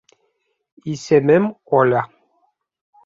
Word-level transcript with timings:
Исемем 0.91 1.45
Оля 1.77 2.01